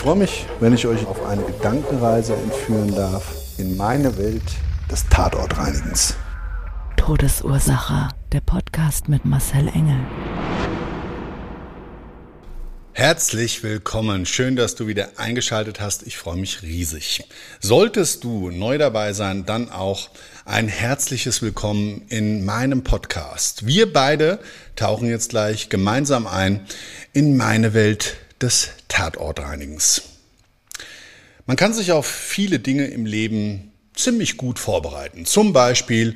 [0.00, 4.42] Ich freue mich, wenn ich euch auf eine Gedankenreise entführen darf in meine Welt
[4.90, 6.14] des Tatortreinigens.
[6.96, 8.08] Todesursache.
[8.32, 9.98] Der Podcast mit Marcel Engel.
[12.94, 14.24] Herzlich willkommen.
[14.24, 16.06] Schön, dass du wieder eingeschaltet hast.
[16.06, 17.24] Ich freue mich riesig.
[17.60, 20.08] Solltest du neu dabei sein, dann auch
[20.46, 23.66] ein herzliches Willkommen in meinem Podcast.
[23.66, 24.38] Wir beide
[24.76, 26.64] tauchen jetzt gleich gemeinsam ein
[27.12, 30.02] in meine Welt des Tatortreinigens.
[31.46, 35.26] Man kann sich auf viele Dinge im Leben ziemlich gut vorbereiten.
[35.26, 36.14] Zum Beispiel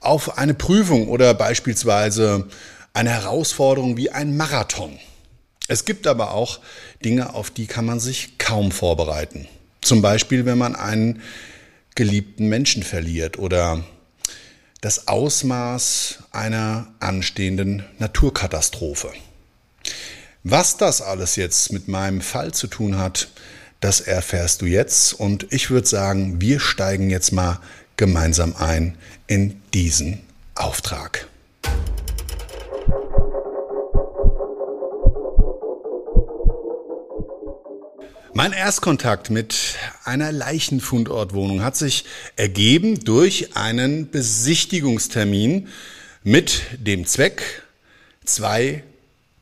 [0.00, 2.48] auf eine Prüfung oder beispielsweise
[2.92, 4.98] eine Herausforderung wie ein Marathon.
[5.66, 6.60] Es gibt aber auch
[7.04, 9.48] Dinge, auf die kann man sich kaum vorbereiten.
[9.80, 11.22] Zum Beispiel, wenn man einen
[11.94, 13.84] geliebten Menschen verliert oder
[14.80, 19.12] das Ausmaß einer anstehenden Naturkatastrophe.
[20.46, 23.28] Was das alles jetzt mit meinem Fall zu tun hat,
[23.80, 27.60] das erfährst du jetzt und ich würde sagen, wir steigen jetzt mal
[27.96, 30.20] gemeinsam ein in diesen
[30.54, 31.28] Auftrag.
[38.34, 42.04] Mein Erstkontakt mit einer Leichenfundortwohnung hat sich
[42.36, 45.68] ergeben durch einen Besichtigungstermin
[46.22, 47.62] mit dem Zweck,
[48.26, 48.84] zwei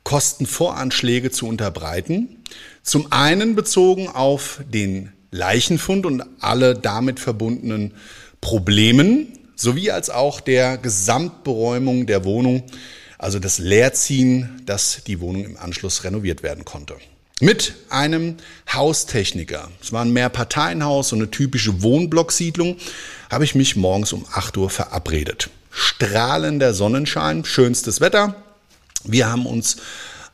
[0.03, 2.43] Kostenvoranschläge zu unterbreiten.
[2.81, 7.93] Zum einen bezogen auf den Leichenfund und alle damit verbundenen
[8.41, 12.63] Problemen, sowie als auch der Gesamtberäumung der Wohnung,
[13.17, 16.95] also das Leerziehen, dass die Wohnung im Anschluss renoviert werden konnte
[17.43, 18.37] mit einem
[18.71, 19.69] Haustechniker.
[19.81, 22.77] Es war ein Mehrparteienhaus, so eine typische Wohnblocksiedlung,
[23.29, 25.49] habe ich mich morgens um 8 Uhr verabredet.
[25.69, 28.42] Strahlender Sonnenschein, schönstes Wetter.
[29.03, 29.77] Wir haben uns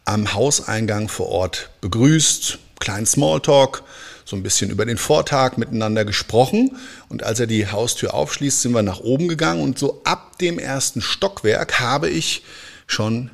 [0.05, 3.83] am Hauseingang vor Ort begrüßt, kleinen Smalltalk,
[4.25, 6.77] so ein bisschen über den Vortag miteinander gesprochen.
[7.09, 10.59] Und als er die Haustür aufschließt, sind wir nach oben gegangen und so ab dem
[10.59, 12.43] ersten Stockwerk habe ich
[12.85, 13.31] schon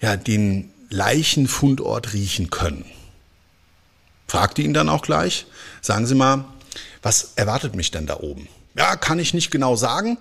[0.00, 2.84] ja, den Leichenfundort riechen können.
[4.26, 5.46] Fragte ihn dann auch gleich,
[5.82, 6.44] sagen Sie mal,
[7.02, 8.48] was erwartet mich denn da oben?
[8.74, 10.16] Ja, kann ich nicht genau sagen,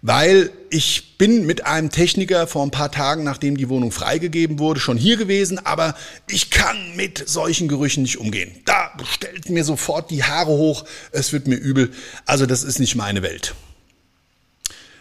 [0.00, 4.80] weil ich bin mit einem Techniker vor ein paar Tagen, nachdem die Wohnung freigegeben wurde,
[4.80, 5.94] schon hier gewesen, aber
[6.26, 8.52] ich kann mit solchen Gerüchen nicht umgehen.
[8.64, 11.92] Da stellt mir sofort die Haare hoch, es wird mir übel.
[12.24, 13.54] Also das ist nicht meine Welt.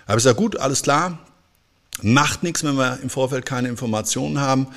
[0.05, 1.19] Aber ich sage, gut, alles klar,
[2.01, 4.67] macht nichts, wenn wir im Vorfeld keine Informationen haben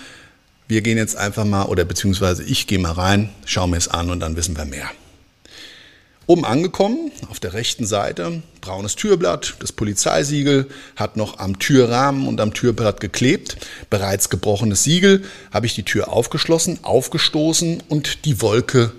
[0.72, 4.11] wir gehen jetzt einfach mal, oder beziehungsweise ich gehe mal rein, schaue mir es an
[4.11, 4.91] und dann wissen wir mehr.
[6.32, 10.66] Oben angekommen, auf der rechten Seite, braunes Türblatt, das Polizeisiegel
[10.97, 13.59] hat noch am Türrahmen und am Türblatt geklebt.
[13.91, 18.93] Bereits gebrochenes Siegel, habe ich die Tür aufgeschlossen, aufgestoßen und die Wolke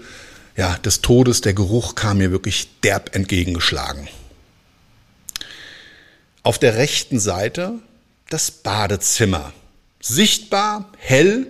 [0.55, 4.07] ja, des Todes, der Geruch kam mir wirklich derb entgegengeschlagen.
[6.43, 7.79] Auf der rechten Seite
[8.29, 9.53] das Badezimmer.
[10.01, 11.47] Sichtbar, hell,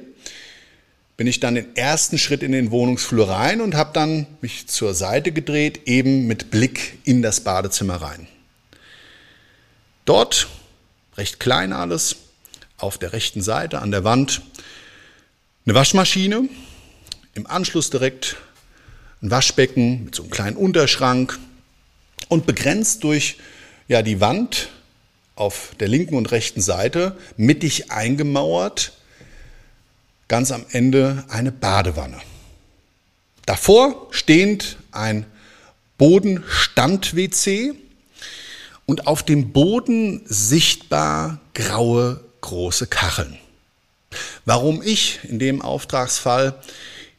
[1.18, 4.94] bin ich dann den ersten Schritt in den Wohnungsflur rein und habe dann mich zur
[4.94, 8.28] Seite gedreht, eben mit Blick in das Badezimmer rein.
[10.06, 10.48] Dort,
[11.16, 12.16] recht klein alles,
[12.78, 14.42] auf der rechten Seite an der Wand
[15.66, 16.50] eine Waschmaschine,
[17.36, 18.36] im Anschluss direkt
[19.22, 21.40] ein Waschbecken mit so einem kleinen Unterschrank
[22.28, 23.38] und begrenzt durch
[23.88, 24.70] ja, die Wand
[25.36, 28.94] auf der linken und rechten Seite mittig eingemauert
[30.28, 32.20] ganz am Ende eine Badewanne.
[33.46, 35.26] Davor stehend ein
[35.98, 37.74] Bodenstand-WC
[38.86, 43.38] und auf dem Boden sichtbar graue große Kacheln.
[44.46, 46.56] Warum ich in dem Auftragsfall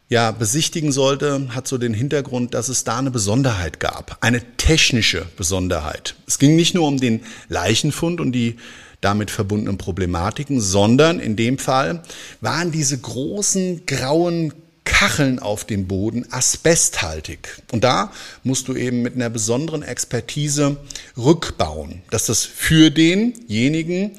[0.08, 5.26] ja besichtigen sollte, hat so den Hintergrund, dass es da eine Besonderheit gab, eine technische
[5.36, 6.14] Besonderheit.
[6.26, 8.56] Es ging nicht nur um den Leichenfund und die
[9.04, 12.02] damit verbundenen Problematiken, sondern in dem Fall
[12.40, 14.52] waren diese großen grauen
[14.84, 17.62] Kacheln auf dem Boden asbesthaltig.
[17.72, 18.12] Und da
[18.42, 20.76] musst du eben mit einer besonderen Expertise
[21.16, 24.12] rückbauen, dass das für denjenigen,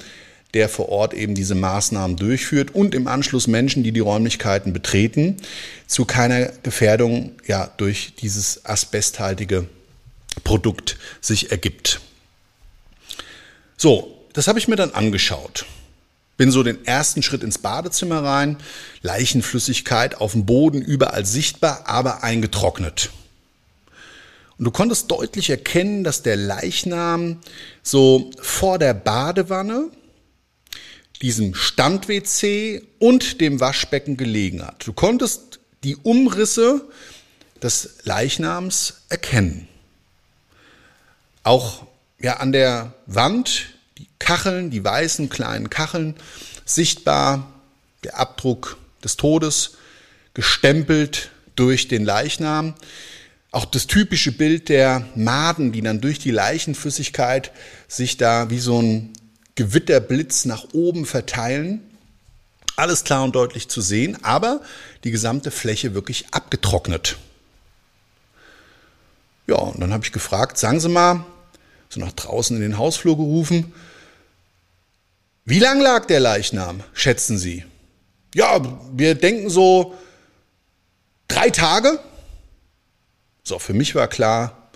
[0.54, 5.38] der vor Ort eben diese Maßnahmen durchführt und im Anschluss Menschen, die die Räumlichkeiten betreten,
[5.86, 9.68] zu keiner Gefährdung ja durch dieses asbesthaltige
[10.44, 12.00] Produkt sich ergibt.
[13.78, 15.66] So, das habe ich mir dann angeschaut.
[16.36, 18.58] Bin so den ersten Schritt ins Badezimmer rein,
[19.02, 23.12] Leichenflüssigkeit auf dem Boden überall sichtbar, aber eingetrocknet.
[24.58, 27.40] Und du konntest deutlich erkennen, dass der Leichnam
[27.82, 29.90] so vor der Badewanne,
[31.22, 34.86] diesem Stand-WC und dem Waschbecken gelegen hat.
[34.86, 36.82] Du konntest die Umrisse
[37.64, 39.70] des Leichnams erkennen.
[41.44, 41.86] Auch
[42.20, 46.16] ja, an der Wand die Kacheln, die weißen kleinen Kacheln,
[46.66, 47.52] sichtbar
[48.04, 49.78] der Abdruck des Todes,
[50.34, 52.74] gestempelt durch den Leichnam.
[53.52, 57.52] Auch das typische Bild der Maden, die dann durch die Leichenflüssigkeit
[57.88, 59.14] sich da wie so ein
[59.56, 61.82] Gewitterblitz nach oben verteilen.
[62.76, 64.62] Alles klar und deutlich zu sehen, aber
[65.06, 67.18] die gesamte Fläche wirklich abgetrocknet.
[69.48, 71.24] Ja, und dann habe ich gefragt, sagen Sie mal,
[71.90, 73.74] so nach draußen in den Hausflur gerufen.
[75.46, 77.66] Wie lang lag der Leichnam, schätzen Sie?
[78.34, 78.62] Ja,
[78.92, 79.96] wir denken so
[81.28, 82.00] drei Tage.
[83.44, 84.70] So, für mich war klar,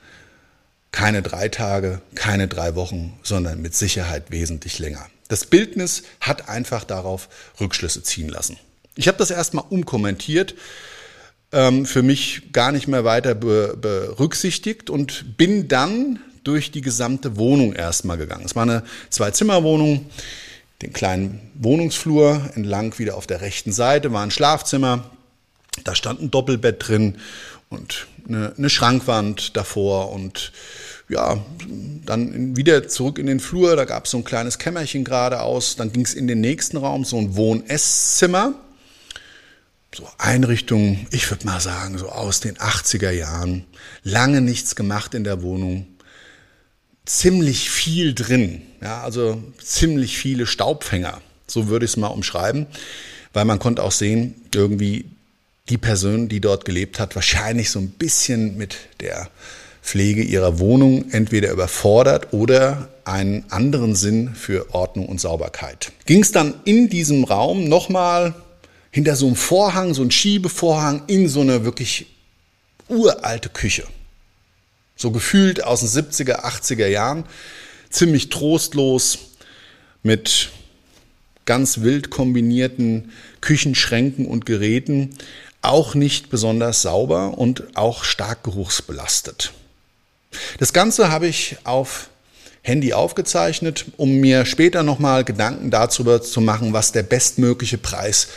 [0.92, 5.08] keine drei Tage, keine drei Wochen, sondern mit Sicherheit wesentlich länger.
[5.28, 7.30] Das Bildnis hat einfach darauf
[7.60, 8.58] Rückschlüsse ziehen lassen.
[8.96, 10.56] Ich habe das erstmal umkommentiert,
[11.52, 17.74] ähm, für mich gar nicht mehr weiter berücksichtigt und bin dann durch die gesamte Wohnung
[17.74, 18.46] erstmal gegangen.
[18.46, 20.06] Es war eine Zwei-Zimmer-Wohnung,
[20.82, 25.10] den kleinen Wohnungsflur entlang wieder auf der rechten Seite war ein Schlafzimmer.
[25.84, 27.18] Da stand ein Doppelbett drin
[27.70, 30.52] und eine, eine Schrankwand davor und
[31.10, 31.44] ja,
[32.06, 35.92] dann wieder zurück in den Flur, da gab es so ein kleines Kämmerchen geradeaus, dann
[35.92, 38.54] ging es in den nächsten Raum, so ein Wohn-Esszimmer.
[39.96, 43.66] So Einrichtung, ich würde mal sagen, so aus den 80er Jahren.
[44.04, 45.88] Lange nichts gemacht in der Wohnung
[47.10, 48.62] ziemlich viel drin.
[48.82, 51.22] Ja, also ziemlich viele Staubfänger.
[51.48, 52.68] So würde ich es mal umschreiben.
[53.34, 55.06] Weil man konnte auch sehen, irgendwie
[55.70, 59.30] die Person, die dort gelebt hat, wahrscheinlich so ein bisschen mit der
[59.82, 65.92] Pflege ihrer Wohnung entweder überfordert oder einen anderen Sinn für Ordnung und Sauberkeit.
[66.06, 68.36] Ging es dann in diesem Raum nochmal
[68.92, 72.08] hinter so einem Vorhang, so ein Schiebevorhang, in so eine wirklich
[72.88, 73.84] uralte Küche
[75.00, 77.24] so gefühlt aus den 70er, 80er Jahren,
[77.90, 79.18] ziemlich trostlos
[80.04, 80.50] mit
[81.46, 83.12] ganz wild kombinierten
[83.42, 85.16] Küchenschränken und Geräten,
[85.62, 89.54] auch nicht besonders sauber und auch stark geruchsbelastet.
[90.60, 92.10] Das Ganze habe ich auf
[92.62, 98.28] Handy aufgezeichnet, um mir später nochmal Gedanken dazu zu machen, was der bestmögliche Preis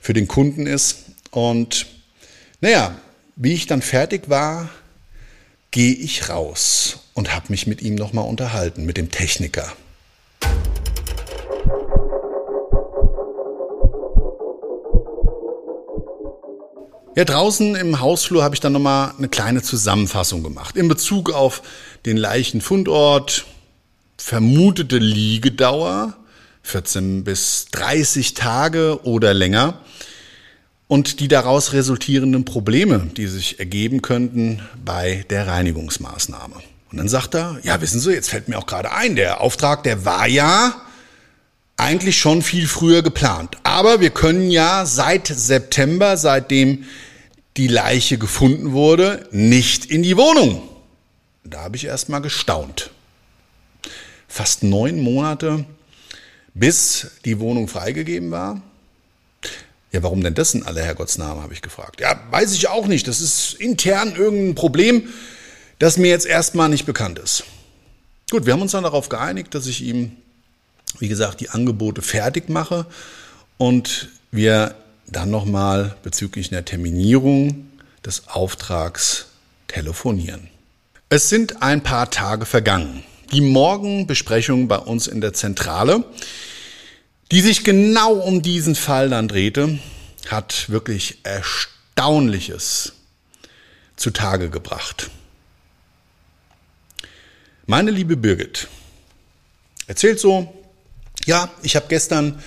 [0.00, 1.04] für den Kunden ist.
[1.30, 1.86] Und
[2.60, 2.96] naja,
[3.36, 4.68] wie ich dann fertig war,
[5.70, 9.72] gehe ich raus und habe mich mit ihm nochmal unterhalten, mit dem Techniker.
[17.16, 21.62] Ja, draußen im Hausflur habe ich dann nochmal eine kleine Zusammenfassung gemacht in Bezug auf
[22.06, 23.46] den Leichenfundort,
[24.16, 26.16] vermutete Liegedauer,
[26.62, 29.80] 14 bis 30 Tage oder länger
[30.90, 36.56] und die daraus resultierenden Probleme, die sich ergeben könnten bei der Reinigungsmaßnahme.
[36.90, 39.84] Und dann sagt er, ja, wissen Sie, jetzt fällt mir auch gerade ein, der Auftrag,
[39.84, 40.74] der war ja
[41.76, 43.56] eigentlich schon viel früher geplant.
[43.62, 46.86] Aber wir können ja seit September, seitdem
[47.56, 50.60] die Leiche gefunden wurde, nicht in die Wohnung.
[51.44, 52.90] Da habe ich erst mal gestaunt.
[54.26, 55.64] Fast neun Monate,
[56.52, 58.60] bis die Wohnung freigegeben war.
[59.92, 62.00] Ja, warum denn das in aller Herrgottsname, habe ich gefragt.
[62.00, 63.08] Ja, weiß ich auch nicht.
[63.08, 65.08] Das ist intern irgendein Problem,
[65.78, 67.44] das mir jetzt erstmal nicht bekannt ist.
[68.30, 70.12] Gut, wir haben uns dann darauf geeinigt, dass ich ihm,
[71.00, 72.86] wie gesagt, die Angebote fertig mache
[73.58, 74.76] und wir
[75.08, 77.66] dann nochmal bezüglich einer Terminierung
[78.04, 79.26] des Auftrags
[79.66, 80.48] telefonieren.
[81.08, 83.02] Es sind ein paar Tage vergangen.
[83.32, 86.04] Die Morgenbesprechung bei uns in der Zentrale
[87.30, 89.78] die sich genau um diesen Fall dann drehte,
[90.28, 92.94] hat wirklich erstaunlich Erstaunliches
[93.94, 95.10] zutage gebracht.
[97.66, 98.68] Meine liebe Birgit
[99.86, 100.50] erzählt so,
[101.26, 102.42] ja, ich habe gestern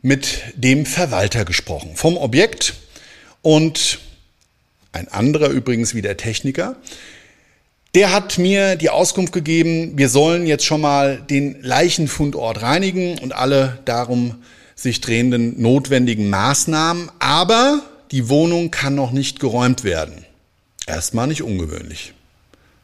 [0.00, 2.76] mit dem Verwalter gesprochen vom Objekt
[3.42, 3.98] und
[4.92, 6.76] ein anderer übrigens wie der Techniker.
[7.98, 13.32] Der hat mir die Auskunft gegeben, wir sollen jetzt schon mal den Leichenfundort reinigen und
[13.32, 14.36] alle darum
[14.76, 20.24] sich drehenden notwendigen Maßnahmen, aber die Wohnung kann noch nicht geräumt werden.
[20.86, 22.12] Erstmal nicht ungewöhnlich.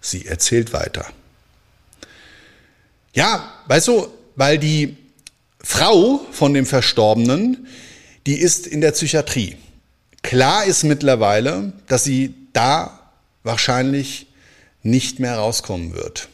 [0.01, 1.07] Sie erzählt weiter.
[3.13, 4.97] Ja, weißt du, weil die
[5.61, 7.69] Frau von dem Verstorbenen,
[8.27, 9.55] die ist in der Psychiatrie.
[10.25, 12.99] Klar ist mittlerweile, dass sie da
[13.45, 14.27] wahrscheinlich
[14.85, 16.29] nicht mehr rauskommen wird.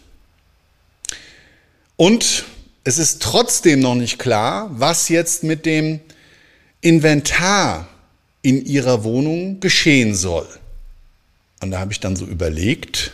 [1.97, 2.45] Und
[2.85, 6.01] es ist trotzdem noch nicht klar, was jetzt mit dem
[6.83, 7.89] Inventar
[8.43, 10.49] in ihrer Wohnung geschehen soll.
[11.63, 13.13] Und da habe ich dann so überlegt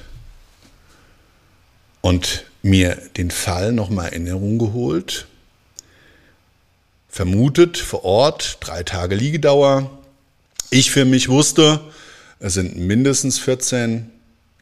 [2.00, 5.26] und mir den Fall nochmal in Erinnerung geholt
[7.16, 9.90] vermutet vor Ort, drei Tage Liegedauer.
[10.69, 11.81] Ich für mich wusste,
[12.40, 14.11] es sind mindestens 14,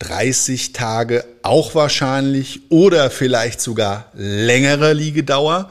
[0.07, 5.71] 30 Tage auch wahrscheinlich oder vielleicht sogar längere Liegedauer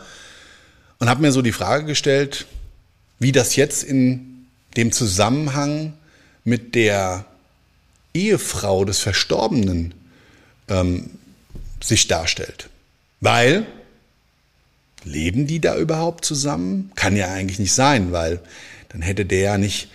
[1.00, 2.46] und habe mir so die Frage gestellt,
[3.20, 5.94] wie das jetzt in dem Zusammenhang
[6.44, 7.25] mit der
[8.13, 9.94] Ehefrau des Verstorbenen
[10.68, 11.12] ähm,
[11.82, 12.70] sich darstellt.
[13.22, 13.66] Weil
[15.06, 16.92] Leben die da überhaupt zusammen?
[16.96, 18.40] Kann ja eigentlich nicht sein, weil
[18.90, 19.90] dann hätte der ja nicht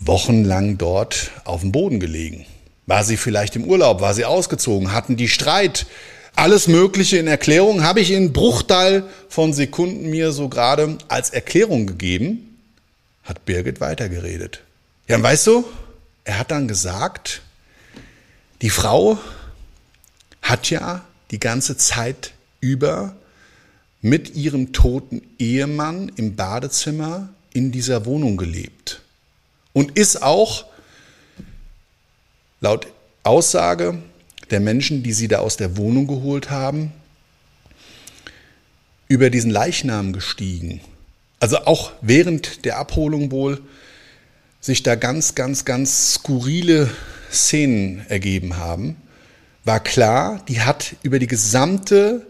[0.00, 2.46] wochenlang dort auf dem Boden gelegen.
[2.88, 4.00] War sie vielleicht im Urlaub?
[4.00, 4.92] War sie ausgezogen?
[4.92, 5.84] Hatten die Streit?
[6.34, 11.86] Alles Mögliche in Erklärung habe ich in Bruchteil von Sekunden mir so gerade als Erklärung
[11.86, 12.58] gegeben,
[13.24, 14.62] hat Birgit weitergeredet.
[15.06, 15.66] Ja, und weißt du,
[16.24, 17.42] er hat dann gesagt,
[18.62, 19.18] die Frau
[20.40, 23.14] hat ja die ganze Zeit über
[24.00, 29.02] mit ihrem toten Ehemann im Badezimmer in dieser Wohnung gelebt
[29.74, 30.64] und ist auch
[32.60, 32.86] laut
[33.22, 33.98] Aussage
[34.50, 36.92] der Menschen, die sie da aus der Wohnung geholt haben,
[39.08, 40.80] über diesen Leichnam gestiegen.
[41.40, 43.60] Also auch während der Abholung wohl
[44.60, 46.90] sich da ganz, ganz, ganz skurrile
[47.30, 48.96] Szenen ergeben haben,
[49.64, 52.26] war klar, die hat über die gesamte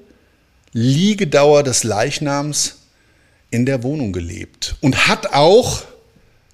[0.73, 2.79] Liegedauer des Leichnams
[3.51, 5.83] in der Wohnung gelebt und hat auch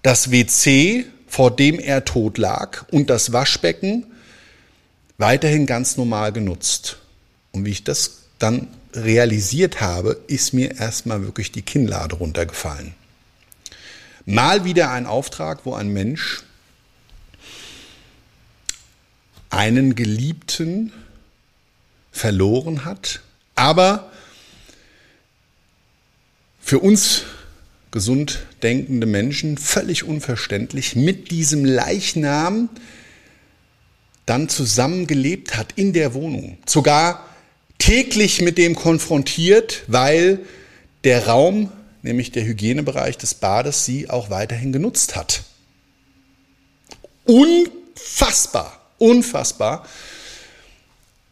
[0.03, 4.07] das WC, vor dem er tot lag, und das Waschbecken
[5.19, 6.99] weiterhin ganz normal genutzt.
[7.51, 12.95] Und wie ich das dann realisiert habe, ist mir erstmal wirklich die Kinnlade runtergefallen.
[14.27, 16.45] Mal wieder ein Auftrag, wo ein Mensch
[19.51, 20.93] einen Geliebten
[22.13, 23.23] verloren hat,
[23.57, 24.13] aber
[26.61, 27.25] für uns
[27.95, 32.69] gesund denkende Menschen völlig unverständlich mit diesem Leichnam
[34.27, 36.59] dann zusammengelebt hat in der Wohnung.
[36.67, 37.25] Sogar
[37.79, 40.41] täglich mit dem konfrontiert, weil
[41.05, 41.71] der Raum,
[42.03, 45.45] nämlich der Hygienebereich des Bades, sie auch weiterhin genutzt hat.
[47.23, 49.87] Unfassbar, unfassbar.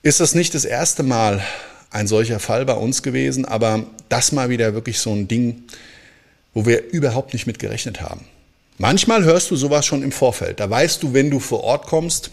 [0.03, 1.43] Ist das nicht das erste Mal,
[1.91, 5.65] ein solcher Fall bei uns gewesen, aber das mal wieder wirklich so ein Ding,
[6.55, 8.27] wo wir überhaupt nicht mit gerechnet haben.
[8.79, 10.61] Manchmal hörst du sowas schon im Vorfeld.
[10.61, 12.31] Da weißt du, wenn du vor Ort kommst,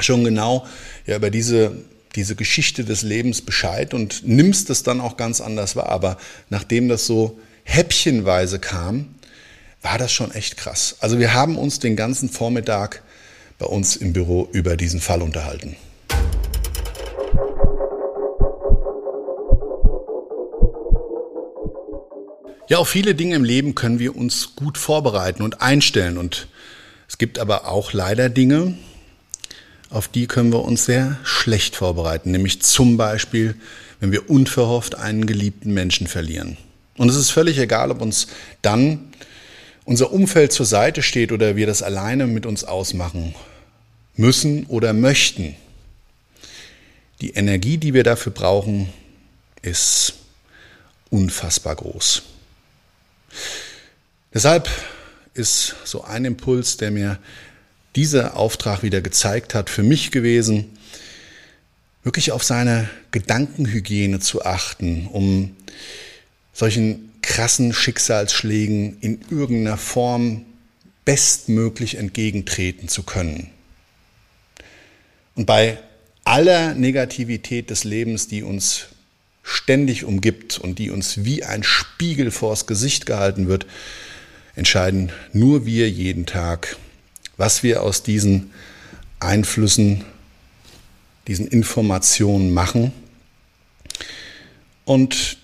[0.00, 0.66] schon genau
[1.06, 1.72] ja, über diese,
[2.14, 5.88] diese Geschichte des Lebens Bescheid und nimmst es dann auch ganz anders wahr.
[5.88, 6.18] Aber
[6.50, 9.14] nachdem das so häppchenweise kam,
[9.82, 10.96] war das schon echt krass.
[11.00, 13.02] Also wir haben uns den ganzen Vormittag
[13.58, 15.76] bei uns im Büro über diesen Fall unterhalten.
[22.68, 26.18] Ja, auf viele Dinge im Leben können wir uns gut vorbereiten und einstellen.
[26.18, 26.48] Und
[27.08, 28.76] es gibt aber auch leider Dinge,
[29.88, 32.30] auf die können wir uns sehr schlecht vorbereiten.
[32.30, 33.54] Nämlich zum Beispiel,
[34.00, 36.58] wenn wir unverhofft einen geliebten Menschen verlieren.
[36.98, 38.26] Und es ist völlig egal, ob uns
[38.60, 39.12] dann
[39.86, 43.34] unser Umfeld zur Seite steht oder wir das alleine mit uns ausmachen
[44.14, 45.56] müssen oder möchten.
[47.22, 48.90] Die Energie, die wir dafür brauchen,
[49.62, 50.12] ist
[51.08, 52.24] unfassbar groß.
[54.32, 54.68] Deshalb
[55.34, 57.18] ist so ein Impuls, der mir
[57.96, 60.78] dieser Auftrag wieder gezeigt hat, für mich gewesen,
[62.02, 65.56] wirklich auf seine Gedankenhygiene zu achten, um
[66.52, 70.44] solchen krassen Schicksalsschlägen in irgendeiner Form
[71.04, 73.50] bestmöglich entgegentreten zu können.
[75.34, 75.78] Und bei
[76.24, 78.86] aller Negativität des Lebens, die uns
[79.48, 83.66] ständig umgibt und die uns wie ein Spiegel vors Gesicht gehalten wird,
[84.54, 86.76] entscheiden nur wir jeden Tag,
[87.38, 88.50] was wir aus diesen
[89.20, 90.04] Einflüssen,
[91.26, 92.92] diesen Informationen machen
[94.84, 95.38] und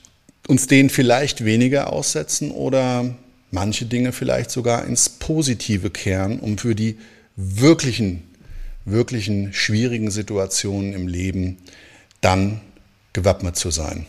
[0.46, 3.14] uns denen vielleicht weniger aussetzen oder
[3.50, 6.98] manche Dinge vielleicht sogar ins Positive kehren, um für die
[7.36, 8.22] wirklichen,
[8.84, 11.56] wirklichen schwierigen Situationen im Leben
[12.20, 12.60] dann
[13.14, 14.04] gewappnet zu sein.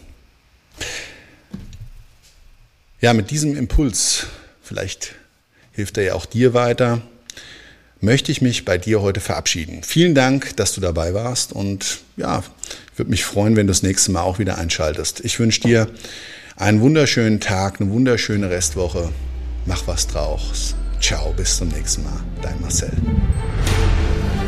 [3.00, 4.28] Ja, mit diesem Impuls,
[4.62, 5.16] vielleicht
[5.72, 7.02] hilft er ja auch dir weiter,
[8.02, 9.84] möchte ich mich bei dir heute verabschieden.
[9.84, 12.44] Vielen Dank, dass du dabei warst und ja,
[12.92, 15.24] ich würde mich freuen, wenn du das nächste Mal auch wieder einschaltest.
[15.24, 15.88] Ich wünsche dir
[16.56, 19.12] einen wunderschönen Tag, eine wunderschöne Restwoche.
[19.66, 20.76] Mach was draus.
[21.02, 22.24] Ciao, bis zum nächsten Mal.
[22.42, 22.92] Dein Marcel.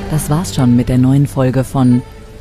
[0.09, 2.01] Das war's schon mit der neuen Folge von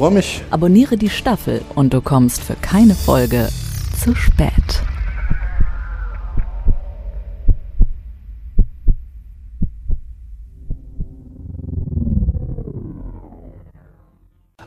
[0.00, 0.42] Ich freue mich.
[0.48, 3.50] Abonniere die Staffel und du kommst für keine Folge
[4.02, 4.82] zu spät.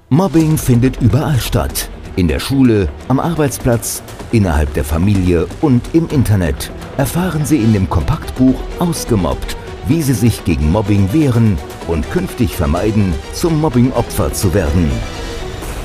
[0.09, 1.89] Mobbing findet überall statt.
[2.15, 6.69] In der Schule, am Arbeitsplatz, innerhalb der Familie und im Internet.
[6.97, 13.15] Erfahren Sie in dem Kompaktbuch Ausgemobbt, wie Sie sich gegen Mobbing wehren und künftig vermeiden,
[13.33, 14.91] zum Mobbingopfer zu werden.